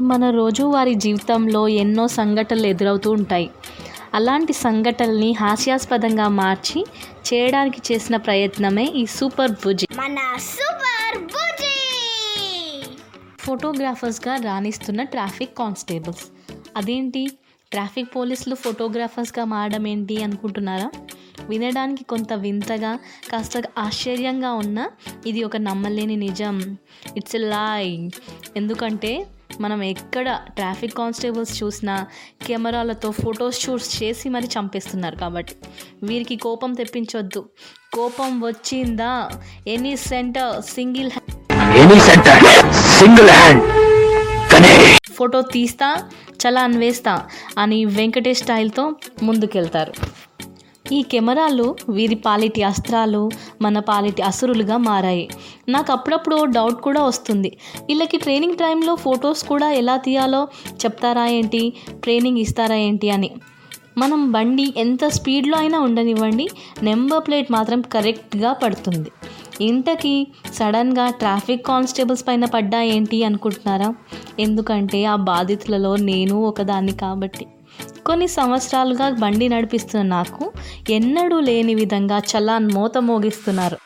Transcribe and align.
మన 0.00 0.30
రోజువారీ 0.30 0.94
జీవితంలో 0.94 1.68
ఎన్నో 1.68 2.08
సంఘటనలు 2.08 2.66
ఎదురవుతూ 2.66 3.10
ఉంటాయి. 3.10 3.50
అలాంటి 4.14 4.52
సంఘటనల్ని 4.52 5.32
హాస్యాస్పదంగా 5.32 6.28
మార్చి 6.28 6.86
చేయడానికి 7.32 7.92
చేసిన 7.92 8.16
ప్రయత్నమే 8.16 8.84
ఈ 8.84 9.06
సూపర్ 9.06 9.50
బుజి 9.50 9.86
మన 9.92 10.16
సూపర్ 10.38 11.24
బుజీ 11.24 11.76
ఫోటోగ్రాఫర్స్గా 13.38 14.36
రాణిస్తున్న 14.36 15.02
ట్రాఫిక్ 15.02 15.58
కానిస్టేబుల్స్. 15.58 16.24
అదేంటి? 16.76 17.26
ట్రాఫిక్ 17.72 18.16
పోలీసులు 18.16 18.54
ఫోటోగ్రాఫర్స్గా 18.54 19.44
మారడం 19.44 19.86
ఏంటి 19.86 20.22
అనుకుంటున్నారా? 20.22 20.90
వినడానికి 21.48 22.04
కొంత 22.04 22.32
వింతగా 22.32 22.98
కాస్త 23.32 23.62
ఆశ్చర్యంగా 23.78 24.52
ఉన్న 24.52 24.88
ఇది 25.26 25.44
ఒక 25.44 25.56
నమ్మలేని 25.56 26.16
నిజం. 26.16 26.76
ఇట్స్ 27.16 27.36
ఎ 27.36 27.38
లాయ్ 27.38 28.10
ఎందుకంటే 28.56 29.26
మనం 29.60 29.82
ఎక్కడ 29.82 30.40
ట్రాఫిక్ 30.48 30.94
కానిస్టేబుల్స్ 30.94 31.62
చూసినా 31.62 32.06
కెమెరాలతో 32.46 33.10
ఫొటోస్ 33.10 33.60
షూట్స్ 33.60 34.02
చేసి 34.02 34.28
మరి 34.28 34.46
చంపేస్తున్నారు 34.46 35.16
కాబట్టి. 35.16 35.54
వీరికి 36.02 36.36
కోపం 36.36 36.72
తెప్పించొద్దు. 36.72 37.48
కోపం 37.94 38.40
వచ్చిందా? 38.40 39.30
Any 39.66 39.96
centre 39.96 40.62
single 40.62 41.10
any 41.76 42.00
centre 42.00 42.74
single 42.74 43.30
hand. 43.30 43.62
Photo 45.12 45.40
తీస్తా 45.40 46.02
చలాన్ 46.36 46.78
వేస్తా 46.78 47.22
అని 47.58 47.84
వెంకటేష్ 47.84 48.42
స్టైల్తో 48.42 48.92
ముందుకెళ్తారు. 49.22 49.92
ఈ 50.92 51.02
కెమెరాలు 51.02 51.76
వీరి 51.88 52.14
పాలిటి 52.14 52.62
అస్త్రాలు 52.62 53.30
మన 53.62 53.78
పాలిటి 53.78 54.22
అసురులుగా 54.22 54.76
మారాయి. 54.76 55.28
నాకు 55.68 55.92
అప్పుడప్పుడు 55.92 56.44
డౌట్ 56.44 56.74
కూడా 56.74 57.02
వస్తుంది. 57.02 57.56
వీళ్ళకి 57.88 58.16
ట్రైనింగ్ 58.16 58.56
టైంలో 58.56 58.94
ఫొటోస్ 58.94 59.44
కూడా 59.44 59.70
ఎలా 59.70 59.96
తీయాలో 59.96 60.48
చెప్తారా 60.72 61.26
ఏంటి? 61.26 61.72
ట్రైనింగ్ 61.90 62.38
ఇస్తారా 62.38 62.76
ఏంటి 62.76 63.10
అని. 63.10 63.30
మనం 63.98 64.32
బండి 64.32 64.74
ఎంత 64.76 65.06
స్పీడ్లో 65.06 65.58
అయినా 65.58 65.80
ఉండనివ్వండి 65.80 66.48
నెంబర్ 66.82 67.26
ప్లేట్ 67.26 67.52
మాత్రం 67.52 67.80
కరెక్ట్గా 67.80 68.52
పడుతుంది. 68.52 69.10
ఇంతకీ 69.60 70.26
సడన్గా 70.52 71.10
ట్రాఫిక్ 71.10 71.66
కానిస్టేబుల్స్ 71.66 72.28
పైన 72.28 72.44
పడ్డా 72.44 72.82
ఏంటి 72.82 73.24
అనుకుంటున్నారా? 73.24 73.94
ఎందుకంటే 74.38 75.04
ఆ 75.04 75.16
బాధితులలో 75.16 75.96
నేను 75.96 76.42
ఒకదాన్ని 76.42 76.92
కాబట్టి. 76.92 77.46
కొన్ని 78.06 78.26
సంవత్సరాలుగా 78.26 79.10
బండి 79.10 79.48
నడిపిస్తున్న 79.48 80.06
నాకు 80.06 80.52
ఎన్నడూ 80.90 81.40
లేని 81.40 81.74
విధంగా 81.74 82.18
చలాన్ 82.18 82.70
మోత 82.74 82.98
మోగిస్తున్నారు. 82.98 83.78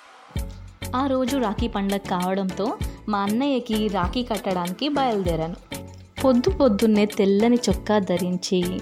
ఆ 0.96 1.06
రోజు 1.06 1.36
రాఖీ 1.36 1.68
పండగ 1.68 1.96
కావడంతో 1.96 2.78
మా 3.08 3.18
అన్నయ్యకి 3.18 3.88
రాఖీ 3.88 4.22
కట్టడానికి 4.22 4.88
బయలుదేరాను. 4.88 5.56
పొద్దు 6.24 6.50
పొద్దున్నే 6.50 7.06
తెల్లని 7.06 7.58
చొక్కా 7.70 7.98
ధరించి 7.98 8.80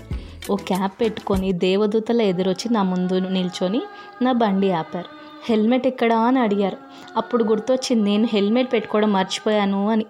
ఓ 0.51 0.57
క్యాప్ 0.57 1.01
పెట్టుకొని 1.01 1.53
దేవదూతల 1.53 2.23
ఎదురొచ్చి 2.23 2.75
నా 2.75 2.83
ముందు 2.83 3.15
నిల్చొని 3.15 3.83
నా 4.23 4.33
బండి 4.33 4.73
ఆపారు. 4.73 5.07
హెల్మెట్ 5.49 5.87
ఎక్కడా 5.87 6.19
అని 6.19 6.39
అడిగారు. 6.39 6.77
అప్పుడు 7.17 7.45
గుర్తొచ్చింది 7.45 8.05
నేను 8.05 8.29
హెల్మెట్ 8.33 8.73
పెట్టుకోవడం 8.73 9.13
మర్చిపోయాను 9.13 9.89
అని. 9.91 10.07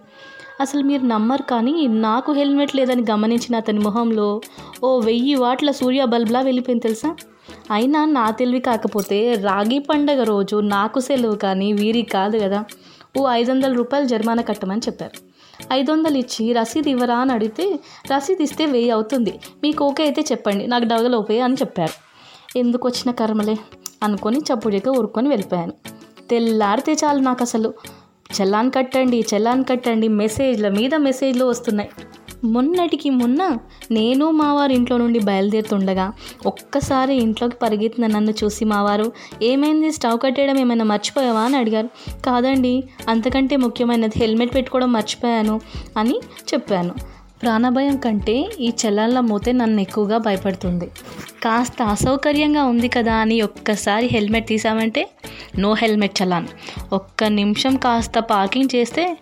అసలు 0.61 0.83
మీరు 0.83 1.03
నమ్మరు 1.03 1.43
కానీ 1.43 1.87
నాకు 1.87 2.33
హెల్మెట్ 2.33 2.77
లేదని 2.77 3.05
గమనించిన 3.11 3.57
అతని 3.57 3.79
మొహంలో 3.79 4.41
ఓ 4.85 5.01
వెయ్యి 5.01 5.35
వాట్ల 5.35 5.71
సూర్య 5.71 6.05
బల్బ్లా 6.05 6.41
వెళ్ళిపోయింది 6.41 6.83
తెలుసా? 6.83 7.17
అయినా 7.71 8.05
నా 8.05 8.31
తెలివి 8.31 8.61
కాకపోతే 8.61 9.35
రాగి 9.35 9.79
పండగ 9.79 10.23
రోజు 10.23 10.57
నాకు 10.57 11.01
సెలవు 11.01 11.35
కానీ 11.35 11.73
వీరికి 11.73 12.11
కాదు 12.11 12.39
కదా. 12.39 12.65
ఓ 13.19 13.29
ఐదు 13.29 13.51
వందల 13.51 13.73
రూపాయలు 13.73 14.07
జరిమానా 14.07 14.43
కట్టమని 14.43 14.81
చెప్పారు. 14.81 15.39
ఐదు 15.73 15.93
వందలు 15.93 16.17
ఇచ్చి 16.17 16.53
రసీదు 16.53 16.89
ఇవ్వరా 16.89 17.17
అని 17.19 17.33
అడిగితే 17.33 17.79
రసీదు 18.13 18.43
ఇస్తే 18.43 18.67
వెయ్యి 18.67 18.91
అవుతుంది. 18.91 19.41
మీకు 19.63 19.85
ఓకే 19.85 20.03
అయితే 20.03 20.23
చెప్పండి. 20.23 20.67
నాకు 20.67 20.85
డగలోపే 20.85 21.41
అని 21.41 21.55
చెప్పారు. 21.55 21.93
ఎందుకు 22.59 22.89
వచ్చిన 22.89 23.11
కర్మలే? 23.11 23.57
అనుకొని 24.03 24.39
చప్పుడిగా 24.39 24.93
ఊరుకొని 24.93 25.29
వెళ్ళిపోయాను. 25.29 25.73
తెల్లారితే 26.31 26.93
చాలు 26.93 27.19
నాకు 27.19 27.43
అసలు. 27.43 27.75
చలాన్ 28.33 28.71
కట్టండి 28.71 29.25
చలాన్ 29.37 29.65
కట్టండి. 29.65 30.09
మెసేజ్ల 30.09 30.69
మీద 30.69 30.95
మెసేజ్లు 30.95 31.45
వస్తున్నాయి. 31.45 31.91
మొన్నటికి 32.45 33.11
మొన్న 33.11 33.57
నేను 33.91 34.31
మావారు 34.31 34.73
ఇంట్లో 34.73 34.97
నుండి 34.99 35.19
బయలుదేరుతుండగా 35.19 36.13
ఒక్కసారి 36.47 37.17
ఇంట్లోకి 37.17 37.57
పరిగెత్తిన 37.63 38.07
నన్ను 38.07 38.31
చూసి 38.31 38.65
మావారు 38.65 39.13
ఏమైంది? 39.43 39.93
స్టవ్ 39.93 40.21
కట్టేయడం 40.21 40.59
ఏమైనా 40.59 40.85
మర్చిపోయావా? 40.85 41.41
అని 41.41 41.57
అడిగారు. 41.57 41.89
కాదండి 42.27 42.85
అంతకంటే 43.09 43.57
ముఖ్యమైనది 43.57 44.13
హెల్మెట్ 44.17 44.55
పెట్టుకోవడం 44.55 44.93
మర్చిపోయాను 44.93 45.61
అని 45.97 46.21
చెప్పాను. 46.55 46.95
ప్రాణభయం 47.43 47.97
కంటే 47.97 48.51
ఈ 48.61 48.69
చలాన్ల 48.69 49.21
మూతే 49.21 49.53
నన్ను 49.53 49.81
ఎక్కువగా 49.81 50.19
భయపడుతుంది. 50.19 50.91
కాస్త 51.43 51.83
అసౌకర్యంగా 51.83 52.65
ఉంది 52.65 52.89
కదా 52.89 53.15
అని 53.15 53.41
ఒక్కసారి 53.41 54.07
హెల్మెట్ 54.07 54.47
తీసామంటే 54.47 55.11
నో 55.59 55.75
హెల్మెట్ 55.75 56.23
చలాన్ 56.23 56.47
ఒక్క 56.93 57.25
నిమిషం 57.25 57.77
కాస్త 57.77 58.19
పార్కింగ్ 58.19 58.77
చేస్తే 58.77 59.17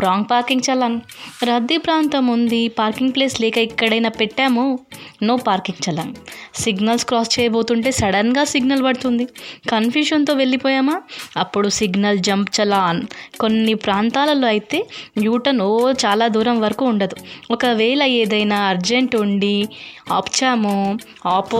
రాంగ్ 0.00 0.24
పార్కింగ్ 0.30 0.62
చలాన్ 0.70 1.00
రద్దీ 1.44 1.76
ప్రాంతం 1.76 2.26
ఉంది 2.26 2.68
పార్కింగ్ 2.68 3.12
ప్లేస్ 3.14 3.40
లేక 3.40 3.58
ఎక్కడైనా 3.58 4.08
పెట్టాము 4.08 4.78
no 5.22 5.36
parking 5.36 5.90
challan 5.90 6.14
signals 6.54 7.06
cross 7.06 7.40
చేయబోతుంటే 7.40 7.90
సడన్గా 7.90 8.44
సిగ్నల్ 8.44 8.82
పడుతుంది. 8.84 9.24
కన్ఫ్యూషన్తో 9.70 10.34
వెళ్ళిపోయామా? 10.34 11.02
అప్పుడు 11.36 11.68
సిగ్నల్ 11.68 12.18
జంప్ 12.18 12.50
చలాన్ 12.60 13.02
కొన్ని 13.40 13.74
ప్రాంతాలలో 13.74 14.48
అయితే 14.48 14.86
యూటర్న్ 15.22 15.60
ఓ 15.60 15.92
చాలా 15.92 16.28
దూరం 16.28 16.60
వరకు 16.60 16.84
ఉండదు. 16.84 17.16
ఒకవేళ 17.50 18.02
ఏదైనా 18.02 18.58
అర్జెంట్ 18.60 19.16
ఉండి 19.16 19.68
ఆప్చాము 20.12 20.98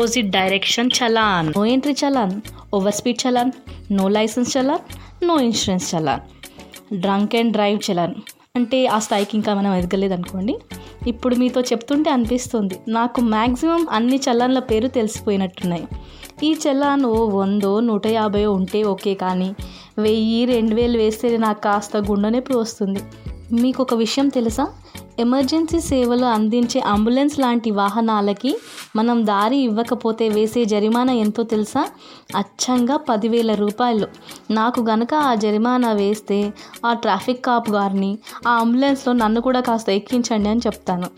opposite 0.03 0.31
direction 0.31 0.89
challan 0.97 1.49
no 1.57 1.61
entry 1.65 1.93
challan 1.93 2.33
over 2.75 2.95
speed 2.95 3.21
challan 3.23 3.51
no 3.93 4.09
licence 4.09 4.59
challan 4.59 4.83
no 5.25 5.35
insurance 5.41 5.95
challan 5.95 6.23
drunk 7.01 7.35
and 7.37 7.53
drive 7.53 7.79
challan 7.91 8.15
అంటే 8.57 8.87
ఆ 8.87 8.99
స్థాయికి 8.99 9.37
ఇంకా 9.37 9.55
మనం 9.55 9.75
ఎదగలేదు 9.75 10.15
అనుకోండి. 10.15 10.55
ఇప్పుడు 11.07 11.35
మీతో 11.35 11.61
చెప్తుంటే 11.61 12.11
అనిపిస్తుంది. 12.11 12.79
నాకు 12.89 13.21
మ్యాక్సిమం 13.21 13.87
అన్ని 13.91 14.21
చలాన్ల 14.27 14.59
పేరు 14.59 14.89
తెలిసిపోయినట్టున్నాయి. 14.89 15.87
ఈ 16.43 16.57
చలాన్ 16.65 17.05
ఓ 17.05 17.29
వందో 17.39 17.81
నూట 17.81 18.07
యాభై 18.07 18.45
ఉంటే 18.45 18.83
ఓకే 18.83 19.15
కానీ 19.15 19.55
వెయ్యి 19.99 20.45
రెండు 20.45 20.75
వేలు 20.75 20.99
వేస్తే 20.99 21.37
నాకు 21.37 21.62
కాస్త 21.62 21.97
గుండె 22.11 22.31
నొప్పి 22.31 22.57
వస్తుంది. 22.57 23.03
మీకు 23.53 23.83
ఒక 23.83 23.95
విషయం 23.95 24.29
తెలుసా? 24.29 24.67
ఎమర్జెన్సీ 25.21 25.81
సేవలు 25.81 26.25
అందించే 26.25 26.81
అంబులెన్స్ 26.81 27.39
లాంటి 27.39 27.71
వాహనాలకి 27.71 28.56
మనం 28.97 29.27
దారి 29.27 29.56
ఇవ్వకపోతే 29.56 30.28
వేసే 30.28 30.65
జరిమానా 30.65 31.12
ఎంతో 31.12 31.43
తెలుసా? 31.43 31.89
అచ్చంగా 32.37 32.97
పదివేల 32.97 33.55
రూపాయలు. 33.55 34.09
నాకు 34.50 34.81
గనక 34.81 35.15
ఆ 35.15 35.34
జరిమానా 35.34 35.93
వేస్తే 35.93 36.53
ఆ 36.87 36.93
ట్రాఫిక్ 36.93 37.45
కాప్ 37.45 37.71
గారిని 37.71 38.19
ఆ 38.47 38.50
అంబులెన్స్లో 38.50 39.12
నన్ను 39.12 39.41
కూడా 39.41 39.61
కాస్త 39.61 39.89
ఎక్కించండి 39.89 40.49
అని 40.49 40.61
చెప్తాను. 40.61 41.11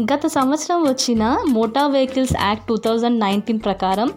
గత 0.00 0.26
సంవత్సరం 0.26 0.82
వచ్చిన 0.82 1.38
motor 1.48 1.92
vehicles 1.92 2.32
act 2.40 2.66
two 2.66 2.76
thousand 2.76 3.20
nineteen 3.20 3.60
ప్రకారం 3.60 4.10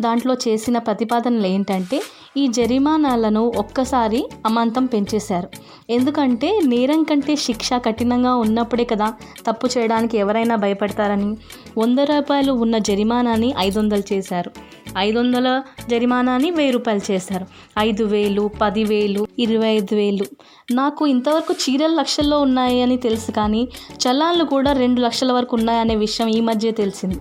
దాంట్లో 0.00 0.34
చేసిన 0.34 0.78
ప్రతిపాదనలు 0.78 1.46
ఏంటంటే 1.46 2.02
ఈ 2.36 2.46
జరిమానాలను 2.48 3.42
ఒక్కసారి 3.56 4.18
అమాంతం 4.46 4.84
పెంచేశారు. 4.86 5.48
ఎందుకంటే 5.90 6.48
నేరం 6.64 7.02
కంటే 7.02 7.36
శిక్ష 7.36 7.70
కఠినంగా 7.86 8.32
ఉన్నప్పుడే 8.34 8.84
కదా 8.84 9.08
తప్పు 9.46 9.66
చేయడానికి 9.66 10.18
ఎవరైనా 10.18 10.56
భయపడతారని 10.56 11.30
వంద 11.78 11.98
రూపాయలు 11.98 12.52
ఉన్న 12.64 12.78
జరిమానాని 12.78 13.54
ఐదు 13.58 13.78
వందలు 13.78 14.04
చేశారు. 14.12 14.50
ఐదు 14.98 15.18
వందల 15.18 15.62
జరిమానాని 15.90 16.50
వెయ్యి 16.50 16.72
రూపాయలు 16.72 17.12
చేశారు. 17.12 17.46
ఐదు 17.78 18.04
వేలు 18.04 18.50
పదివేలు 18.62 19.26
ఇరవై 19.38 19.68
ఐదు 19.68 19.94
వేలు. 19.94 20.24
నాకు 20.72 21.06
ఇంతవరకు 21.06 21.54
చీరలు 21.54 21.94
లక్షల్లో 21.94 22.40
ఉన్నాయి 22.40 22.82
అని 22.82 22.96
తెలుసు 22.96 23.30
కానీ 23.30 23.68
చలాన్లు 23.92 24.44
కూడా 24.44 24.72
రెండు 24.72 25.00
లక్షల 25.00 25.32
వరకు 25.32 25.56
ఉన్నాయనే 25.56 25.96
విషయం 25.96 26.28
ఈ 26.28 26.40
మధ్య 26.40 26.70
తెలిసింది. 26.70 27.20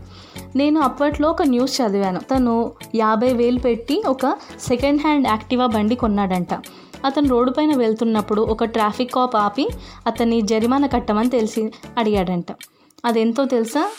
నేను 0.56 0.82
అప్పట్లో 0.82 1.30
ఒక 1.30 1.42
న్యూస్ 1.42 1.82
చదివాను. 1.82 2.20
తను 2.20 2.72
యాభై 2.96 3.34
వేలు 3.34 3.60
పెట్టి 3.60 4.04
ఒక 4.08 4.36
సెకండ్ 4.60 5.02
హ్యాండ్ 5.02 5.28
యాక్టివా 5.28 5.66
బండి 5.66 5.96
కొన్నాడంట. 5.96 6.54
అతను 7.06 7.30
రోడ్డు 7.30 7.52
పైన 7.52 7.78
వెళ్తున్నప్పుడు 7.78 8.42
ఒక 8.42 8.64
ట్రాఫిక్ 8.64 9.14
కాప్ 9.14 9.36
ఆపి 9.36 9.68
అతన్ని 10.08 10.42
జరిమానా 10.42 10.88
కట్టమని 10.88 11.30
తెలిసి 11.30 11.72
అడిగాడంట. 11.98 12.46
అదెంతో 13.06 13.46
తెలుసా? 13.46 13.90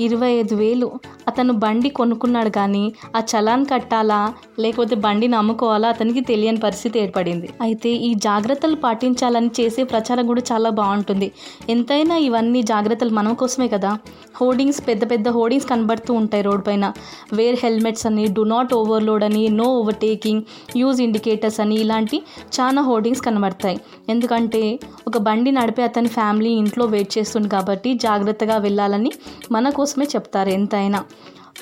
ఇరవై 0.00 0.30
ఐదు 0.32 0.54
వేలు. 0.54 0.90
అతను 1.28 1.52
బండి 1.52 1.88
కొనుక్కున్నాడు 1.88 2.50
కానీ 2.50 2.92
ఆ 3.16 3.22
చలాన్ 3.30 3.66
కట్టాలా 3.66 4.32
లేకపోతే 4.58 4.96
బండిని 4.96 5.36
అమ్ముకోవాలా 5.36 5.88
అతనికి 5.88 6.20
తెలియని 6.20 6.60
పరిస్థితి 6.60 6.98
ఏర్పడింది. 6.98 7.50
అయితే 7.60 7.90
ఈ 7.90 8.14
జాగ్రత్తలు 8.14 8.76
పాటించాలని 8.76 9.50
చేసే 9.60 9.84
ప్రచారం 9.84 10.26
కూడా 10.26 10.42
చాలా 10.52 10.70
బాగుంటుంది. 10.70 11.32
ఎంతైనా 11.68 12.16
ఇవన్నీ 12.16 12.62
జాగ్రత్తలు 12.62 13.10
మన 13.10 13.32
కోసమే 13.32 13.68
కదా? 13.68 13.98
హోర్డింగ్స్ 14.40 14.80
పెద్ద 14.88 15.10
పెద్ద 15.10 15.28
హోర్డింగ్స్ 15.28 15.68
కనబడుతూ 15.68 16.14
ఉంటాయి 16.14 16.42
రోడ్ 16.42 16.66
పైన. 16.66 16.84
వేర్ 17.32 17.58
హెల్మెట్స్ 17.62 18.06
అని 18.06 18.24
డు 18.26 18.42
నాట్ 18.54 18.74
ఓవర్లోడ్ 18.74 19.24
అని 19.24 19.42
నో 19.60 19.66
ఓవర్టేకింగ్ 19.78 20.42
యూజ్ 20.76 21.00
ఇండికేటర్స్ 21.00 21.60
అని 21.60 21.76
ఇలాంటి 21.84 22.18
చాలా 22.58 22.82
హోర్డింగ్స్ 22.82 23.22
కనబడతాయి. 23.22 23.80
ఎందుకంటే 24.08 24.62
ఒక 25.08 25.18
బండి 25.18 25.52
నడిపే 25.52 25.82
అతని 25.82 26.08
ఫ్యామిలీ 26.08 26.52
ఇంట్లో 26.62 26.86
వెయిట్ 26.86 27.12
చేస్తుంది 27.18 27.48
కాబట్టి 27.48 27.92
జాగ్రత్తగా 28.06 28.56
వెళ్ళాలని 28.56 29.12
మన 29.52 29.68
కోసమే 29.70 30.08
చెప్తారు 30.14 30.48
ఎంతైనా. 30.48 31.02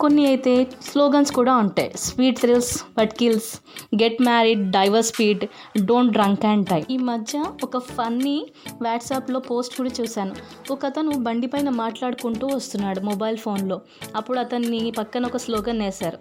కొన్ని 0.01 0.27
అయితే 0.27 0.67
స్లోగన్స్ 0.83 1.33
కూడా 1.33 1.57
ఉంటాయి. 1.57 1.93
Sweet 1.97 2.39
thrills 2.39 2.85
but 2.99 3.11
kills 3.11 3.61
get 4.03 4.23
married 4.23 4.71
divorce 4.71 5.03
speed 5.03 5.45
don't 5.85 6.13
drunk 6.13 6.47
and 6.47 6.67
tie 6.69 6.85
ఈ 6.91 6.97
మధ్య 6.97 7.45
ఒక 7.65 7.79
ఫన్నీ 7.79 8.47
వాట్సాప్లో 8.83 9.41
పోస్ట్ 9.41 9.77
కూడా 9.77 9.91
చూశాను. 10.01 10.35
ఒక 10.71 10.87
అతను 10.87 11.11
బండి 11.19 11.47
పైన 11.47 11.69
మాట్లాడుకుంటూ 11.69 12.47
వస్తున్నాడు 12.47 13.01
మొబైల్ 13.01 13.37
ఫోన్లో 13.37 13.81
అప్పుడు 14.17 14.39
అతన్ని 14.39 14.91
పక్కన 14.91 15.27
ఒక 15.27 15.37
స్లోగన్ 15.37 15.83
వేశారు. 15.83 16.19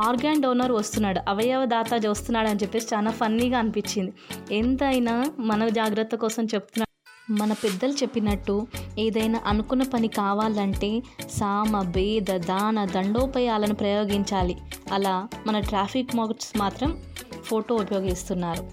ఆర్గాన్ 0.00 0.42
డోనర్ 0.42 0.72
వస్తున్నాడు. 0.72 1.20
అవయవ 1.28 1.64
దాత 1.64 2.06
వస్తున్నాడు 2.06 2.48
అని 2.48 2.60
చెప్పేసి 2.62 2.86
చాలా 2.94 3.10
ఫన్నీగా 3.10 3.58
అనిపించింది. 3.58 4.12
ఎంతైనా 4.52 5.24
మన 5.38 5.68
జాగ్రత్త 5.68 6.14
కోసం 6.16 6.44
చెప్తున్నాడు. 6.44 6.89
మన 7.30 7.52
పెద్దలు 7.52 7.92
చెప్పినట్టు 7.92 8.66
ఏదైనా 8.98 9.42
అనుకున్న 9.46 9.82
పని 9.82 10.08
కావాలంటే 10.08 11.02
సామ 11.30 11.82
భేద 11.82 12.36
దాన 12.36 12.84
దండోపాయాలను 12.84 13.74
ప్రయోగించాలి. 13.74 14.56
అలా 14.92 15.28
మన 15.46 15.60
ట్రాఫిక్ 15.60 16.16
మార్క్స్ 16.16 16.58
మాత్రం 16.58 17.02
ఫోటో 17.44 17.74
ఉపయోగిస్తున్నారు. 17.74 18.70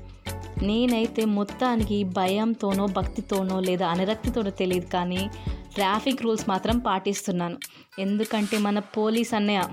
నేనైతే 0.64 1.26
మొత్తానికి 1.26 2.04
భయంతోనో 2.04 2.86
భక్తితోనో 2.86 3.60
లేదా 3.60 3.88
అనురక్తితోనో 3.88 4.50
తెలియదు 4.50 4.86
కానీ 4.86 5.30
ట్రాఫిక్ 5.74 6.24
రూల్స్ 6.24 6.50
మాత్రం 6.50 6.80
పాటిస్తున్నాను. 6.80 7.58
ఎందుకంటే 8.00 8.58
మన 8.58 8.80
పోలీస్ 8.80 9.34
అన్నయ్య 9.34 9.64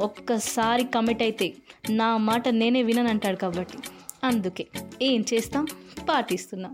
ఒక్కసారి 0.00 0.84
కమిట్ 0.84 1.22
అయితే 1.22 1.54
నా 1.90 2.16
మాట 2.16 2.48
నేనే 2.48 2.82
విననంటాడు 2.82 3.36
కాబట్టి. 3.36 3.78
అందుకే 4.24 4.66
ఏం 5.02 5.24
చేస్తాం? 5.34 5.66
పాటిస్తున్నాం. 6.08 6.72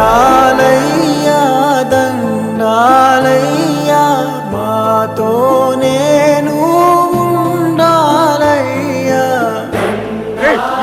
దండాలయ్యా 0.00 1.40
దండాలయ్యా 1.92 4.02
మాతో 4.52 5.28
నేను 5.82 6.54
ఉండాలయ్యా 7.52 9.24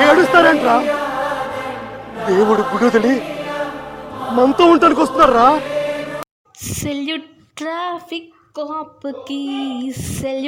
ఏడుస్తారేంట్రా? 0.05 0.75
దేవుడు 2.27 2.63
గుడుదలి 2.71 3.13
మనతో 4.37 4.63
ఉండటానికి 4.71 5.01
వస్తున్నారా? 5.03 5.47
Salute 6.79 7.27
traffic 7.57 8.27
కాప్కి 8.57 9.41
salute 10.13 10.45